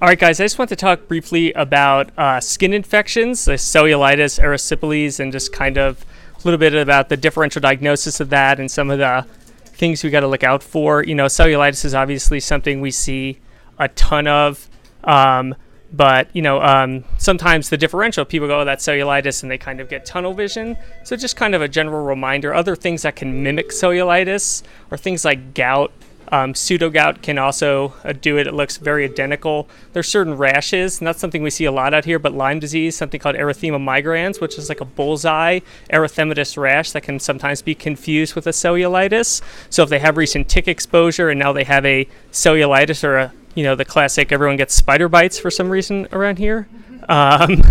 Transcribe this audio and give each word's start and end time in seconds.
All 0.00 0.08
right, 0.08 0.18
guys, 0.18 0.40
I 0.40 0.44
just 0.44 0.58
want 0.58 0.68
to 0.68 0.76
talk 0.76 1.08
briefly 1.08 1.52
about 1.52 2.16
uh, 2.16 2.40
skin 2.40 2.72
infections, 2.72 3.44
the 3.44 3.52
cellulitis, 3.52 4.40
erysipelas, 4.40 5.20
and 5.20 5.32
just 5.32 5.52
kind 5.52 5.76
of 5.76 6.04
a 6.36 6.40
little 6.44 6.58
bit 6.58 6.74
about 6.74 7.08
the 7.08 7.16
differential 7.16 7.60
diagnosis 7.60 8.20
of 8.20 8.30
that 8.30 8.60
and 8.60 8.70
some 8.70 8.90
of 8.90 8.98
the 8.98 9.26
things 9.64 10.02
we 10.04 10.10
got 10.10 10.20
to 10.20 10.28
look 10.28 10.44
out 10.44 10.62
for. 10.62 11.04
You 11.04 11.14
know, 11.14 11.26
cellulitis 11.26 11.84
is 11.84 11.94
obviously 11.94 12.40
something 12.40 12.80
we 12.80 12.90
see 12.90 13.40
a 13.78 13.88
ton 13.88 14.26
of. 14.26 14.68
Um, 15.04 15.54
but 15.92 16.28
you 16.34 16.42
know, 16.42 16.62
um, 16.62 17.04
sometimes 17.18 17.70
the 17.70 17.76
differential 17.76 18.24
people 18.24 18.46
go, 18.46 18.60
"Oh, 18.60 18.64
that's 18.64 18.86
cellulitis," 18.86 19.42
and 19.42 19.50
they 19.50 19.58
kind 19.58 19.80
of 19.80 19.88
get 19.88 20.04
tunnel 20.04 20.34
vision. 20.34 20.76
So 21.04 21.16
just 21.16 21.36
kind 21.36 21.54
of 21.54 21.62
a 21.62 21.68
general 21.68 22.04
reminder. 22.04 22.54
Other 22.54 22.76
things 22.76 23.02
that 23.02 23.16
can 23.16 23.42
mimic 23.42 23.70
cellulitis 23.70 24.62
are 24.90 24.96
things 24.98 25.24
like 25.24 25.54
gout. 25.54 25.92
Um, 26.30 26.54
pseudo 26.54 26.90
gout 26.90 27.22
can 27.22 27.38
also 27.38 27.94
uh, 28.04 28.12
do 28.12 28.36
it. 28.38 28.46
It 28.46 28.54
looks 28.54 28.76
very 28.76 29.04
identical. 29.04 29.68
There's 29.92 30.08
certain 30.08 30.36
rashes, 30.36 31.00
not 31.00 31.18
something 31.18 31.42
we 31.42 31.50
see 31.50 31.64
a 31.64 31.72
lot 31.72 31.94
out 31.94 32.04
here, 32.04 32.18
but 32.18 32.34
Lyme 32.34 32.58
disease, 32.58 32.96
something 32.96 33.20
called 33.20 33.36
erythema 33.36 33.78
migrans, 33.78 34.40
which 34.40 34.58
is 34.58 34.68
like 34.68 34.80
a 34.80 34.84
bullseye 34.84 35.60
erythematous 35.92 36.56
rash 36.56 36.92
that 36.92 37.02
can 37.02 37.18
sometimes 37.18 37.62
be 37.62 37.74
confused 37.74 38.34
with 38.34 38.46
a 38.46 38.50
cellulitis. 38.50 39.40
So 39.70 39.82
if 39.82 39.88
they 39.88 39.98
have 39.98 40.16
recent 40.16 40.48
tick 40.48 40.68
exposure 40.68 41.30
and 41.30 41.38
now 41.38 41.52
they 41.52 41.64
have 41.64 41.84
a 41.84 42.06
cellulitis 42.32 43.04
or 43.04 43.16
a 43.16 43.32
you 43.54 43.64
know 43.64 43.74
the 43.74 43.84
classic 43.84 44.30
everyone 44.30 44.56
gets 44.56 44.74
spider 44.74 45.08
bites 45.08 45.38
for 45.38 45.50
some 45.50 45.68
reason 45.70 46.06
around 46.12 46.38
here. 46.38 46.68
Um, 47.08 47.62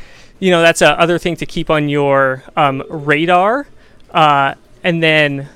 you 0.40 0.50
know 0.50 0.62
that's 0.62 0.82
a 0.82 0.98
other 0.98 1.18
thing 1.18 1.36
to 1.36 1.46
keep 1.46 1.70
on 1.70 1.88
your 1.88 2.42
um, 2.56 2.82
radar. 2.88 3.66
Uh, 4.10 4.54
and 4.82 5.02
then 5.02 5.48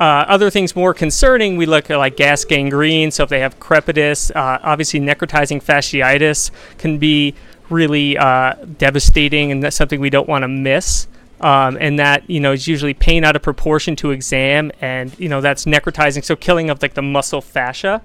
uh, 0.00 0.24
other 0.26 0.50
things 0.50 0.74
more 0.74 0.92
concerning, 0.92 1.56
we 1.56 1.66
look 1.66 1.90
at 1.90 1.98
like 1.98 2.16
gas 2.16 2.44
gangrene. 2.44 3.10
So 3.10 3.22
if 3.22 3.28
they 3.28 3.40
have 3.40 3.60
crepitus, 3.60 4.34
uh, 4.34 4.58
obviously 4.62 5.00
necrotizing 5.00 5.62
fasciitis 5.62 6.50
can 6.78 6.98
be 6.98 7.34
really 7.70 8.18
uh, 8.18 8.54
devastating, 8.78 9.52
and 9.52 9.62
that's 9.62 9.76
something 9.76 10.00
we 10.00 10.10
don't 10.10 10.28
want 10.28 10.42
to 10.42 10.48
miss. 10.48 11.06
Um, 11.40 11.76
and 11.80 11.98
that 11.98 12.28
you 12.30 12.40
know 12.40 12.52
is 12.52 12.66
usually 12.66 12.94
pain 12.94 13.24
out 13.24 13.36
of 13.36 13.42
proportion 13.42 13.96
to 13.96 14.10
exam, 14.10 14.72
and 14.80 15.16
you 15.18 15.28
know 15.28 15.40
that's 15.40 15.64
necrotizing, 15.64 16.24
so 16.24 16.36
killing 16.36 16.70
of 16.70 16.80
like 16.80 16.94
the 16.94 17.02
muscle 17.02 17.40
fascia. 17.40 18.02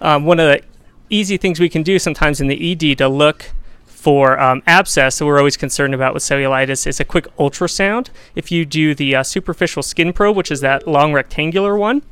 Um, 0.00 0.24
one 0.24 0.38
of 0.38 0.46
the 0.46 0.62
easy 1.08 1.36
things 1.36 1.60
we 1.60 1.68
can 1.68 1.82
do 1.82 1.98
sometimes 1.98 2.40
in 2.40 2.48
the 2.48 2.72
ED 2.72 2.98
to 2.98 3.08
look 3.08 3.52
for 4.04 4.38
um, 4.38 4.62
abscess 4.66 5.18
that 5.18 5.24
we're 5.24 5.38
always 5.38 5.56
concerned 5.56 5.94
about 5.94 6.12
with 6.12 6.22
cellulitis 6.22 6.86
is 6.86 7.00
a 7.00 7.06
quick 7.06 7.26
ultrasound. 7.38 8.10
If 8.34 8.52
you 8.52 8.66
do 8.66 8.94
the 8.94 9.16
uh, 9.16 9.22
superficial 9.22 9.82
skin 9.82 10.12
probe, 10.12 10.36
which 10.36 10.50
is 10.50 10.60
that 10.60 10.86
long 10.86 11.14
rectangular 11.14 11.74
one, 11.74 12.02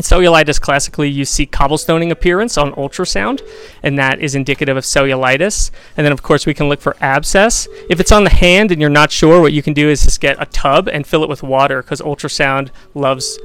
cellulitis 0.00 0.60
classically 0.60 1.08
you 1.08 1.24
see 1.24 1.46
cobblestoning 1.46 2.10
appearance 2.10 2.58
on 2.58 2.72
ultrasound, 2.72 3.40
and 3.84 3.96
that 4.00 4.18
is 4.18 4.34
indicative 4.34 4.76
of 4.76 4.82
cellulitis. 4.82 5.70
And 5.96 6.04
then, 6.04 6.12
of 6.12 6.24
course, 6.24 6.44
we 6.44 6.54
can 6.54 6.68
look 6.68 6.80
for 6.80 6.96
abscess. 7.00 7.68
If 7.88 8.00
it's 8.00 8.10
on 8.10 8.24
the 8.24 8.30
hand 8.30 8.72
and 8.72 8.80
you're 8.80 8.90
not 8.90 9.12
sure, 9.12 9.40
what 9.40 9.52
you 9.52 9.62
can 9.62 9.74
do 9.74 9.88
is 9.88 10.02
just 10.02 10.20
get 10.20 10.42
a 10.42 10.46
tub 10.46 10.88
and 10.88 11.06
fill 11.06 11.22
it 11.22 11.28
with 11.28 11.44
water 11.44 11.84
because 11.84 12.00
ultrasound 12.00 12.70
loves 12.94 13.38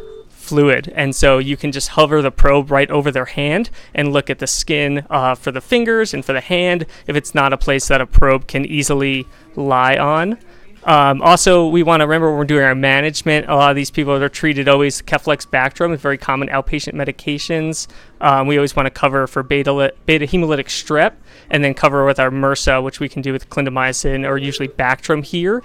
fluid. 0.48 0.92
And 0.96 1.16
so 1.16 1.38
you 1.38 1.58
can 1.58 1.72
just 1.72 1.90
hover 1.90 2.22
the 2.22 2.32
probe 2.32 2.72
right 2.72 2.90
over 2.90 3.12
their 3.12 3.26
hand 3.26 3.70
and 3.94 4.14
look 4.14 4.30
at 4.30 4.40
the 4.40 4.48
skin 4.48 5.06
uh, 5.10 5.36
for 5.36 5.52
the 5.52 5.62
fingers 5.62 6.14
and 6.14 6.24
for 6.24 6.34
the 6.34 6.42
hand 6.42 6.86
if 7.06 7.16
it's 7.16 7.36
not 7.36 7.54
a 7.54 7.58
place 7.58 7.88
that 7.90 8.02
a 8.02 8.06
probe 8.06 8.48
can 8.48 8.66
easily 8.66 9.28
lie 9.56 9.98
on. 9.98 10.38
Um, 10.84 11.22
also, 11.22 11.68
we 11.68 11.84
want 11.84 12.00
to 12.00 12.08
remember 12.08 12.30
when 12.30 12.38
we're 12.38 12.46
doing 12.46 12.64
our 12.64 12.74
management, 12.74 13.50
a 13.50 13.56
lot 13.56 13.72
of 13.72 13.76
these 13.76 13.92
people 13.92 14.14
are 14.14 14.30
treated 14.30 14.70
always 14.70 15.02
Keflex 15.02 15.46
Bactrim 15.46 15.90
with 15.90 16.00
very 16.00 16.18
common 16.18 16.48
outpatient 16.48 16.94
medications. 16.94 17.88
Um, 18.22 18.48
we 18.48 18.58
always 18.58 18.74
want 18.74 18.86
to 18.86 18.92
cover 18.92 19.28
for 19.28 19.44
beta, 19.44 19.94
beta 20.06 20.26
hemolytic 20.26 20.68
strep 20.68 21.16
and 21.50 21.62
then 21.62 21.74
cover 21.74 22.06
with 22.06 22.20
our 22.20 22.30
MRSA, 22.30 22.82
which 22.82 23.02
we 23.02 23.10
can 23.10 23.22
do 23.22 23.34
with 23.34 23.50
clindamycin 23.50 24.26
or 24.26 24.38
usually 24.38 24.70
Bactrim 24.70 25.26
here. 25.26 25.62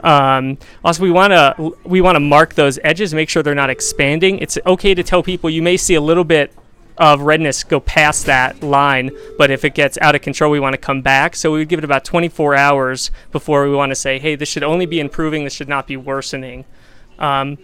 Um, 0.00 0.58
also, 0.84 1.02
we 1.02 1.10
want 1.10 1.32
to 1.32 1.76
we 1.84 2.00
want 2.00 2.16
to 2.16 2.20
mark 2.20 2.54
those 2.54 2.78
edges, 2.84 3.14
make 3.14 3.28
sure 3.28 3.42
they're 3.42 3.54
not 3.54 3.70
expanding. 3.70 4.38
It's 4.38 4.58
okay 4.66 4.94
to 4.94 5.02
tell 5.02 5.22
people 5.22 5.48
you 5.48 5.62
may 5.62 5.76
see 5.76 5.94
a 5.94 6.00
little 6.00 6.24
bit 6.24 6.52
of 6.98 7.22
redness 7.22 7.64
go 7.64 7.80
past 7.80 8.26
that 8.26 8.62
line, 8.62 9.10
but 9.36 9.50
if 9.50 9.64
it 9.64 9.74
gets 9.74 9.98
out 9.98 10.14
of 10.14 10.22
control, 10.22 10.50
we 10.50 10.60
want 10.60 10.74
to 10.74 10.78
come 10.78 11.02
back. 11.02 11.34
So 11.34 11.52
we 11.52 11.58
would 11.58 11.68
give 11.68 11.78
it 11.78 11.84
about 11.84 12.04
24 12.04 12.54
hours 12.54 13.10
before 13.32 13.68
we 13.68 13.74
want 13.74 13.90
to 13.90 13.96
say, 13.96 14.18
hey, 14.18 14.36
this 14.36 14.48
should 14.48 14.62
only 14.62 14.86
be 14.86 15.00
improving. 15.00 15.44
This 15.44 15.52
should 15.52 15.68
not 15.68 15.86
be 15.86 15.96
worsening. 15.96 16.64
Um, 17.18 17.58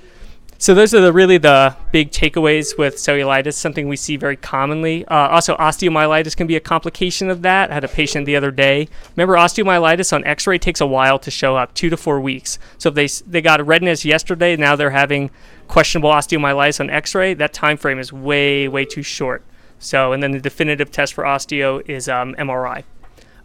so 0.60 0.74
those 0.74 0.92
are 0.92 1.00
the 1.00 1.10
really 1.10 1.38
the 1.38 1.74
big 1.90 2.10
takeaways 2.10 2.76
with 2.76 2.96
cellulitis, 2.96 3.54
something 3.54 3.88
we 3.88 3.96
see 3.96 4.18
very 4.18 4.36
commonly. 4.36 5.06
Uh, 5.06 5.28
also, 5.28 5.56
osteomyelitis 5.56 6.36
can 6.36 6.46
be 6.46 6.54
a 6.54 6.60
complication 6.60 7.30
of 7.30 7.40
that. 7.40 7.70
I 7.70 7.74
had 7.74 7.82
a 7.82 7.88
patient 7.88 8.26
the 8.26 8.36
other 8.36 8.50
day. 8.50 8.86
Remember, 9.16 9.36
osteomyelitis 9.36 10.12
on 10.12 10.22
X-ray 10.24 10.58
takes 10.58 10.82
a 10.82 10.86
while 10.86 11.18
to 11.18 11.30
show 11.30 11.56
up, 11.56 11.72
two 11.72 11.88
to 11.88 11.96
four 11.96 12.20
weeks. 12.20 12.58
So 12.76 12.90
if 12.90 12.94
they 12.94 13.06
they 13.26 13.40
got 13.40 13.66
redness 13.66 14.04
yesterday, 14.04 14.54
now 14.54 14.76
they're 14.76 14.90
having 14.90 15.30
questionable 15.66 16.10
osteomyelitis 16.10 16.78
on 16.78 16.90
X-ray. 16.90 17.32
That 17.32 17.54
time 17.54 17.78
frame 17.78 17.98
is 17.98 18.12
way 18.12 18.68
way 18.68 18.84
too 18.84 19.02
short. 19.02 19.42
So 19.78 20.12
and 20.12 20.22
then 20.22 20.32
the 20.32 20.40
definitive 20.40 20.90
test 20.90 21.14
for 21.14 21.24
osteo 21.24 21.80
is 21.88 22.06
um, 22.06 22.34
MRI. 22.34 22.84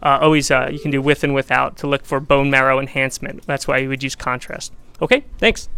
Uh, 0.02 0.18
always 0.20 0.50
uh, 0.50 0.68
you 0.70 0.78
can 0.78 0.90
do 0.90 1.00
with 1.00 1.24
and 1.24 1.34
without 1.34 1.78
to 1.78 1.86
look 1.86 2.04
for 2.04 2.20
bone 2.20 2.50
marrow 2.50 2.78
enhancement. 2.78 3.46
That's 3.46 3.66
why 3.66 3.78
you 3.78 3.88
would 3.88 4.02
use 4.02 4.14
contrast. 4.14 4.74
Okay, 5.00 5.24
thanks. 5.38 5.70